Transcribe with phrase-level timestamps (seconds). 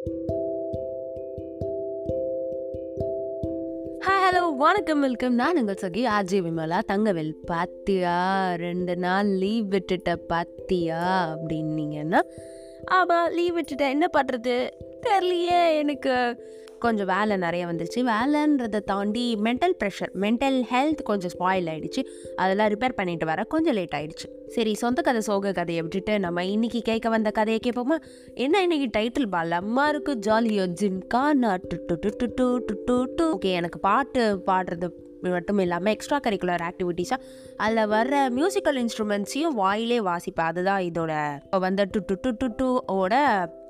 [0.00, 0.12] Hi
[4.08, 6.80] hello வணக்கம் welcome நான் உங்கள் சகி ஆர்ஜே விமலா.
[6.92, 8.52] தங்கவேல் பாத்தியா?
[8.56, 11.34] ரெண்டு நாள் லீவ் விட்டுட்ட பாத்தியா?
[11.34, 12.20] அப்படின்னீங்கன்னா
[12.84, 14.70] ஆமாம் லீவ் விட்டுட்டேன் என்ன பண்ணுறது
[15.06, 16.44] தெரியலையே எனக்கு.
[16.80, 18.00] கொஞ்சம் வேலை நிறைய வந்துருச்சு.
[18.10, 22.02] வேலைன்றதை தாண்டி மென்டல் ப்ரெஷர் மென்டல் ஹெல்த் கொஞ்சம் ஸ்பாயில் ஆகிடுச்சு
[22.36, 26.80] அதெல்லாம் ரிப்பேர் பண்ணிட்டு வர கொஞ்சம் லேட் ஆகிடுச்சு சரி சொந்த கதை சோக கதையை விட்டுட்டு நம்ம இன்னைக்கு
[26.80, 27.96] கேட்க வந்த கதையை கேட்போமா?
[28.34, 31.68] என்ன இன்னைக்கு டைட்டில் பலமா இருக்கு ஜாலியோ ஜின்கா நான்
[33.36, 34.88] ஓகே எனக்கு பாட்டு பாடுறது
[35.20, 37.24] மட்டும் இல்லாமல் எக்ஸ்ட்ரா கரிக்குலர் ஆக்டிவிட்டீஸாக
[37.56, 40.46] அதில் வர்ற மியூசிக்கல் இன்ஸ்ட்ருமெண்ட்ஸையும் வாயிலே வாசிப்பேன்.
[40.46, 43.14] அதுதான் இதோட இப்போ வந்து டு டு டு டு டூ ஓட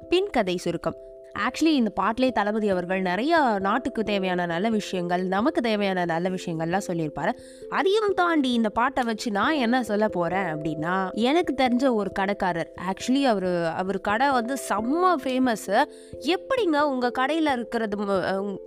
[0.08, 0.98] பின் கதை சுருக்கம்.
[1.38, 7.32] ஆக்சுவலி இந்த பாட்டிலே தளபதி அவர்கள் நிறைய நாட்டுக்கு தேவையான நல்ல விஷயங்கள் நமக்கு தேவையான நல்ல விஷயங்கள்லாம் சொல்லியிருப்பாரு.
[7.68, 13.22] அதையும் தாண்டி இந்த பாட்டை வச்சு நான் என்ன சொல்ல போறேன் அப்படின்னா எனக்கு தெரிஞ்ச ஒரு கடைக்காரர் ஆக்சுவலி
[13.22, 15.86] அவர் அவர் கடை வந்து செம்ம ஃபேமஸ்
[16.18, 17.96] எப்படிங்க உங்க கடையில் இருக்கிறது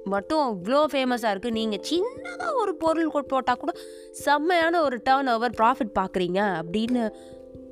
[0.04, 1.52] மட்டும் இவ்வளோ ஃபேமஸாக இருக்கு?
[1.52, 3.72] நீங்க சின்னதாக ஒரு பொருள் போட்டால் கூட
[4.12, 7.14] செம்மையான ஒரு டேர்ன் ஓவர் ப்ராஃபிட் பார்க்குறீங்க அப்படின்னு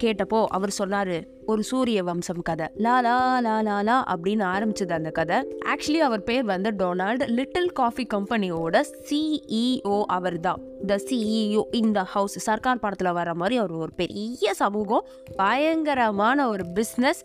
[0.04, 2.68] கேட்டப்போ அவர் சொன்னாரு ஒரு சூரிய வம்சம் கதை.
[2.78, 5.38] லாலா லா லா அப்படின்னு ஆரம்பிச்சது அந்த கதை.
[5.66, 12.50] ஆக்சுவலி அவர் பேர் வந்து டொனால்டு லிட்டில் காஃபி கம்பெனியோட சிஇஓ அவர் தான் த சிஇஓ இந்த ஹவுஸ்
[12.50, 17.22] சர்க்கார் படத்தில் வர மாதிரி அவர் ஒரு பெரிய சமூகம் பயங்கரமான ஒரு பிஸ்னஸ்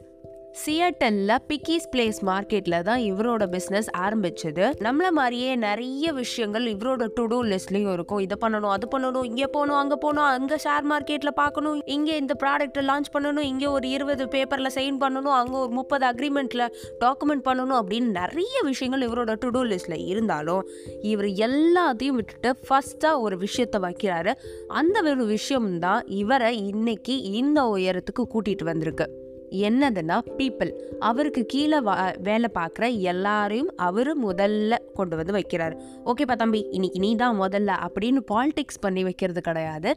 [0.65, 4.65] சியட்டல்ல பிக்கிஸ் பிளேஸ் மார்க்கெட்ல தான் இவரோட பிஸ்னஸ் ஆரம்பிச்சது.
[4.79, 8.19] நம்மள மாதிரியே நிறைய விஷயங்கள் இவரோட டு டூ லிஸ்ட்லயும் இருக்கும்.
[8.19, 12.81] இதை பண்ணணும் அது பண்ணணும் இங்க போகணும் அங்க போகணும் அங்க ஷேர் மார்க்கெட்ல பார்க்கணும் இங்க இந்த ப்ராடக்ட்
[12.81, 16.67] லான்ச் பண்ணணும் இங்க ஒரு இருபது பேப்பர்ல சைன் பண்ணணும் அங்க ஒரு முப்பது அக்ரிமெண்ட்ல
[17.05, 20.69] டாக்குமெண்ட் பண்ணணும் அப்படின்னு நிறைய விஷயங்கள் இவரோட டு டூ லிஸ்ட்ல இருந்தாலும்
[21.03, 24.35] இவர் எல்லாத்தையும் விட்டுட்டு ஃபர்ஸ்டா ஒரு விஷயத்த வைக்கிறாரு.
[24.69, 29.25] அந்த ஒரு விஷயம் தான் இவரை இன்னைக்கு இந்த உயரத்துக்கு கூட்டிட்டு வந்திருக்கு.
[29.51, 35.75] என்னதுன்னா பீப்புள் அவருக்கு கீழே வா வேலை பார்க்குற எல்லாரையும் அவர் முதல்ல கொண்டு வந்து வைக்கிறாரு.
[36.05, 39.97] ஓகேப்பா தம்பி இன்னைக்கு நீ தான் முதல்ல அப்படின்னு பாலிடிக்ஸ் பண்ணி வைக்கிறது கிடையாது.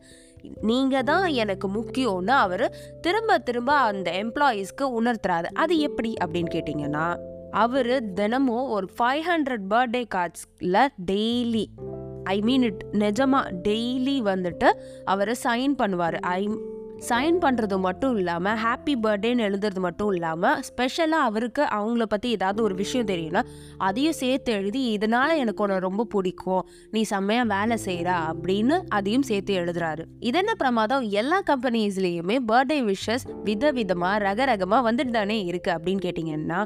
[0.62, 5.46] நீங்கள் தான் எனக்கு முக்கியம்னு அவர் திரும்ப திரும்ப அந்த எம்ப்ளாயீஸ்க்கு உணர்த்துறாரு.
[5.54, 7.16] அது எப்படி அப்படின்னு கேட்டிங்கன்னா
[7.52, 11.66] அவர் தினமும் ஒரு ஃபைவ் ஹண்ட்ரட் பர்த்டே கார்ட்ஸில் டெய்லி
[12.24, 14.70] ஐ மீன் இட் நிஜமாக டெய்லி வந்துட்டு
[15.06, 16.22] அவர் சைன் பண்ணுவார்.
[16.22, 16.50] ஐ
[17.08, 22.76] சைன் பண்ணுறது மட்டும் இல்லாமல் ஹாப்பி பர்த்டேன்னு எழுதுறது மட்டும் இல்லாமல் ஸ்பெஷலாக அவருக்கு அவங்கள பற்றி ஏதாவது ஒரு
[22.82, 23.42] விஷயம் தெரியும்னா
[23.88, 26.64] அதையும் சேர்த்து எழுதி இதனால் எனக்கு உன்னை ரொம்ப பிடிக்கும்.
[26.94, 30.04] நீ செம்மையாக வேலை செய்கிறா அப்படின்னு அதையும் சேர்த்து எழுதுறாரு.
[30.30, 31.06] இதென்ன பிரமாதம்?
[31.22, 36.60] எல்லா கம்பெனிஸ்லேயுமே பர்த்டே விஷஸ் வித விதமாக ரக ரகமாக வந்துட்டு தானே இருக்குது அப்படின்னு கேட்டிங்கன்னா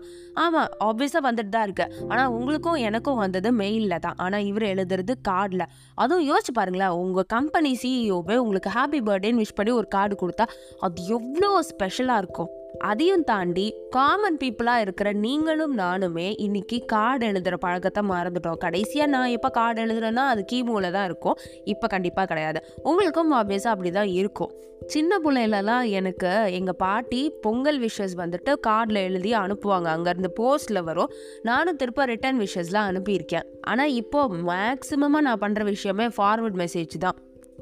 [0.45, 4.17] ஆமாம் ஆப்வியஸாக வந்துட்டு தான் இருக்குது ஆனால் உங்களுக்கும் எனக்கும் வந்தது மெயிலில் தான்.
[4.25, 5.65] ஆனால் இவர் எழுதுறது கார்டில்
[6.03, 10.47] அதுவும் யோசிச்சு பாருங்களேன் உங்கள் கம்பெனி சிஇஓவே உங்களுக்கு ஹாப்பி பர்த்டேன்னு விஷ் பண்ணி ஒரு கார்டு கொடுத்தா
[10.87, 12.51] அது எவ்வளோ ஸ்பெஷலாக இருக்கும்.
[12.89, 18.59] அதையும் தாண்டி காமன் பீப்புளாக இருக்கிற நீங்களும் நானுமே இன்னைக்கு கார்டு எழுதுகிற பழக்கத்தை மறந்துட்டோம்.
[18.63, 21.37] கடைசியாக நான் எப்போ கார்டு எழுதுறேன்னா அது கீமூவில் தான் இருக்கும்.
[21.73, 22.61] இப்போ கண்டிப்பாக கிடையாது.
[22.91, 24.53] உங்களுக்கும் ஆப்வியஸாக அப்படி தான் இருக்கும்.
[24.93, 29.87] சின்ன பிள்ளையிலலாம் எனக்கு எங்கள் பாட்டி பொங்கல் விஷஸ் வந்துட்டு கார்டில் எழுதி அனுப்புவாங்க.
[29.95, 31.13] அங்கேருந்து போஸ்ட்டில் வரும்.
[31.49, 33.47] நானும் திருப்ப ரிட்டர்ன் விஷஸ்லாம் அனுப்பியிருக்கேன்.
[33.71, 37.19] ஆனால் இப்போ மேக்ஸிமமாக நான் பண்ணுற விஷயமே ஃபார்வர்ட் மெசேஜ் தான்.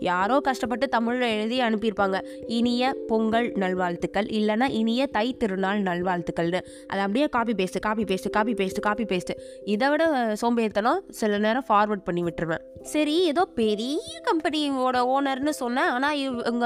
[0.10, 2.18] யாரோ கஷ்டப்பட்டு தமிழில் எழுதி அனுப்பியிருப்பாங்க.
[2.58, 4.28] இனிய பொங்கல் நல்வாழ்த்துக்கள்.
[4.40, 6.62] இல்லைன்னா இனிய தை திருநாள் நல்வாழ்த்துக்கள்னு.
[6.92, 9.38] அதை அப்படியே copy paste copy paste copy paste copy paste
[9.76, 10.04] இதை விட
[10.42, 12.64] சோம்பேறித்தனம் சில நேரம் ஃபார்வர்ட் பண்ணி விட்டுருவேன்.
[12.94, 15.92] சரி ஏதோ பெரிய கம்பெனியோட ஓனர்னு சொன்னேன்.
[15.96, 16.66] ஆனால் இவங்க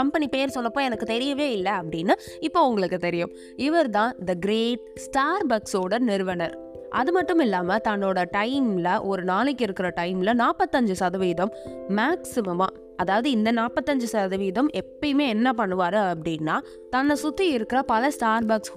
[0.00, 2.16] கம்பெனி பேர் சொல்லப்போ எனக்கு தெரியவே இல்லை அப்படின்னு
[2.48, 3.34] இப்போ உங்களுக்கு தெரியும்.
[3.68, 6.56] இவர் தான் த கிரேட் ஸ்டார் பக்ஸோட நிறுவனர்.
[6.94, 11.52] அது மட்டும் இல்லாமல் தன்னோட டைமில் ஒரு நாளைக்கு இருக்கிற டைமில் நாற்பத்தஞ்சு சதவீதம்
[11.96, 16.56] மேக்ஸிமமாக அதாவது இந்த நாற்பத்தஞ்சு சதவீதம் எப்பயுமே என்ன பண்ணுவார் அப்படின்னா
[16.90, 18.74] தன்னை சுற்றி இருக்கிற பல ஸ்டார் பாக்ஸ்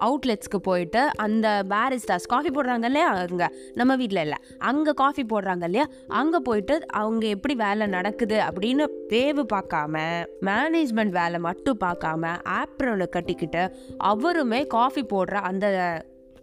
[0.00, 3.08] அவுட்லெட்ஸ்க்கு போயிட்டு அந்த பேரிஸ்டாஸ் காஃபி போடுறாங்க இல்லையா?
[3.22, 4.38] அங்கே நம்ம வீட்டில் இல்லை.
[4.58, 5.86] அங்கே காஃபி போடுறாங்க இல்லையா?
[6.08, 10.04] அங்கே போயிட்டு அவங்க எப்படி வேலை நடக்குது அப்படின்னு வேவு பார்க்காம
[10.42, 13.64] மேனேஜ்மெண்ட் வேலை மட்டும் பார்க்காம ஆப்ரனை கட்டிக்கிட்டு
[14.04, 15.66] அவருமே காஃபி போடுற அந்த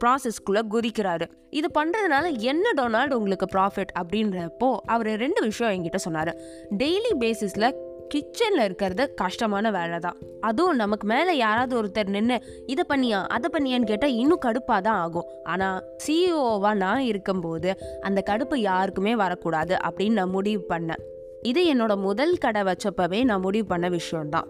[0.03, 1.25] ப்ராசஸ்க்குள்ளே குதிக்கிறாரு.
[1.49, 6.33] இது பண்ணுறதுனால என்ன டொனால்டு உங்களுக்கு ப்ராஃபிட் அப்படின்றப்போ அவர் ரெண்டு விஷயம் என்கிட்ட சொன்னார்.
[6.81, 7.69] டெய்லி பேசிஸில்
[8.13, 13.89] கிச்சனில் இருக்கிறது கஷ்டமான வேலை தான் அதுவும் நமக்கு மேலே யாராவது ஒருத்தர் நின்று இதை பண்ணியா அதை பண்ணியான்னு
[13.91, 15.27] கேட்டால் இன்னும் கடுப்பாக தான் ஆகும்.
[15.43, 17.71] ஆனால் சிஇஓவாக நான் இருக்கும்போது
[18.01, 21.03] அந்த கடுப்பு யாருக்குமே வரக்கூடாது அப்படின்னு நான் முடிவு பண்ணேன்.
[21.41, 24.47] இது என்னோட முதல் கடை வச்சப்பவே நான் முடிவு பண்ண விஷயம்தான்.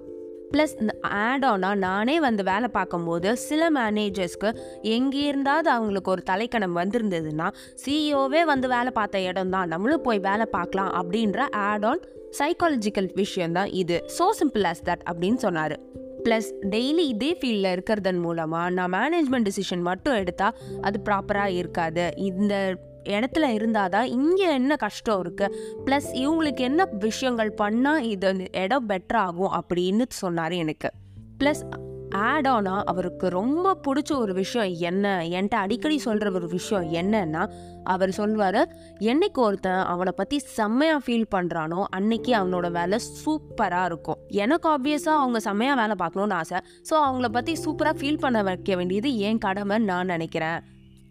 [0.53, 4.49] ப்ளஸ் ஆட் ஆனாக நானே வந்து வேலை பார்க்கும்போது சில மேனேஜர்ஸ்க்கு
[4.81, 7.47] எங்கே இருந்தாவது அவங்களுக்கு ஒரு தலைக்கணம் வந்திருந்ததுன்னா
[7.85, 12.03] சிஇஓவே வந்து வேலை பார்த்த இடம் தான் நம்மளும் போய் வேலை பார்க்கலாம் அப்படின்ற ஆட் ஆன்
[12.39, 14.05] சைக்காலஜிக்கல் விஷயந்தான் இது.
[14.19, 15.75] ஸோ சிம்பிள் ஆஸ் தட் அப்படின்னு சொன்னார்.
[16.23, 22.11] ப்ளஸ் டெய்லி இதே ஃபீல்டில் இருக்கிறதன் மூலமாக நான் மேனேஜ்மெண்ட் டிசிஷன் மட்டும் எடுத்தால் அது ப்ராப்பராக இருக்காது.
[22.17, 22.75] இந்த
[23.07, 25.55] இடத்துல இருந்தால் தான் இங்கே என்ன கஷ்டம் இருக்குது
[25.85, 30.91] ப்ளஸ் இவங்களுக்கு என்ன விஷயங்கள் பண்ணால் இது இடம் பெட்டர் ஆகும் அப்படின்னு சொன்னார் எனக்கு.
[31.37, 31.63] ப்ளஸ்
[32.11, 35.05] ஆட் ஆனாக அவருக்கு ரொம்ப பிடிச்ச ஒரு விஷயம் என்ன?
[35.23, 37.41] என்கிட்ட அடிக்கடி சொல்கிற ஒரு விஷயம் என்னன்னா
[37.83, 38.59] அவர் சொல்வார்
[38.99, 44.17] என்னைக்கு ஒருத்தன் அவனை பற்றி செம்மையாக ஃபீல் பண்ணுறானோ அன்னைக்கு அவனோட வேலை சூப்பராக இருக்கும்.
[44.27, 46.57] எனக்கு ஆப்வியஸாக அவங்க செம்மையாக வேலை பார்க்கணுன்னு ஆசை.
[46.89, 50.59] ஸோ அவங்கள பற்றி சூப்பராக ஃபீல் பண்ண வைக்க வேண்டியது என் கடமைன்னு நான் நினைக்கிறேன்.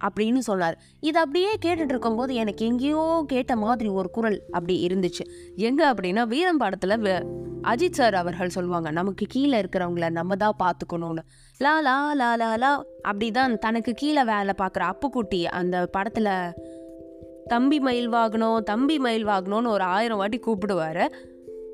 [0.05, 5.25] அப்படின்னு சொன்னார் இது அப்படியே கேட்டுட்டு இருக்கும்போது எனக்கு எங்கேயோ கேட்ட மாதிரி ஒரு குரல் அப்படி இருந்துச்சு.
[5.57, 7.25] எங்க அப்படின்னா வீரம் படத்துல
[7.63, 11.23] அஜித் சார் அவர்கள் சொல்லுவாங்க நமக்கு கீழே இருக்கிறவங்கள நம்ம தான் பார்த்துக்கணும்னு.
[11.59, 16.53] லா லா லா லா லா அப்படிதான் தனக்கு கீழே வேலை பார்க்குற அப்புக்குட்டி அந்த படத்துல
[17.47, 21.07] தம்பி மயில் வாகனம் தம்பி மயில் வாகனம்னு ஒரு ஆயிரம் வாட்டி கூப்பிடுவாரு.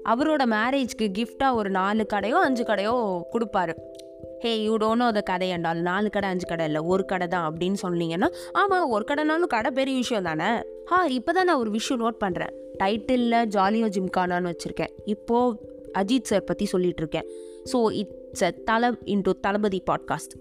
[0.08, 3.74] அவரோட மேரேஜ்க்கு கிஃப்டாக ஒரு நாலு கடையோ அஞ்சு கடையோ கொடுப்பாரு.
[4.42, 6.80] ஹே யூ டோனோ அதை கடை என்றால் நாலு கடை அஞ்சு கடை இல்லை.
[6.92, 10.48] ஒரு கடை தான் அப்படின்னு சொன்னீங்கன்னா ஆமாம் ஒரு கடைனாலும் கடை பெரிய விஷயம் தானே.
[10.90, 12.52] ஹா இப்போ தான் நான் ஒரு விஷயம் நோட் பண்ணுறேன்
[12.82, 14.92] டைட்டிலில் ஜாலியோ ஜிம்கானான்னு வச்சுருக்கேன்.
[15.04, 17.28] இப்போது அஜித் சார் பற்றி சொல்லிகிட்ருக்கேன்
[17.72, 20.34] so it's a Thala into Thalapathy podcast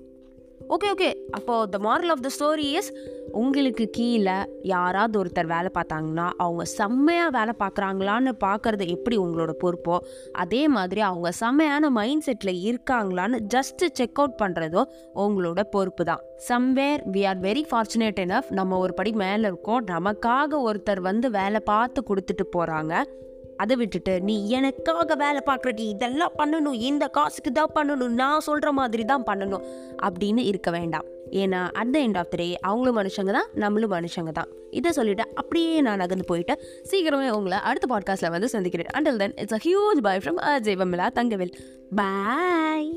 [0.70, 2.94] okay okay அப்போது the moral of the story is
[3.32, 9.98] உங்களுக்கு கீழே யாராவது ஒருத்தர் வேலை பார்த்தாங்கன்னா அவங்க செம்மையாக வேலை பார்க்குறாங்களான்னு பார்க்குறது எப்படி உங்களோட பொறுப்போ
[10.32, 14.84] அதே மாதிரி அவங்க செம்மையான மைண்ட் செட்டில் இருக்காங்களான்னு ஜஸ்ட்டு செக் அவுட் பண்ணுறதோ
[15.16, 16.20] உங்களோட பொறுப்பு தான்.
[16.50, 19.86] Somewhere we are very fortunate enough நம்ம ஒரு படி மேலே இருக்கோம்.
[19.86, 23.04] நமக்காக ஒருத்தர் வந்து வேலை பார்த்து கொடுத்துட்டு போகிறாங்க
[23.62, 29.06] அதை விட்டுட்டு நீ எனக்காக வேலை பார்க்குறடி இதெல்லாம் பண்ணணும் இந்த காசுக்கு தான் பண்ணணும் நான் சொல்கிற மாதிரி
[29.12, 29.66] தான் பண்ணணும்
[30.08, 31.08] அப்படின்னு இருக்க வேண்டாம்.
[31.42, 34.50] ஏன்னா at the end of the day அவங்களும் மனுஷங்க தான் நம்மளும் மனுஷங்க தான்.
[34.80, 36.56] இதை சொல்லிட்டு அப்படியே நான் நகர்ந்து போயிட்டு
[36.92, 38.92] சீக்கிரமே உங்களை அடுத்த பாட்காஸ்ட்டில் வந்து சந்திக்கிறேன்.
[38.98, 41.56] Until then it's a huge bye from Ajay வம்லா Thangavel
[42.02, 42.92] bye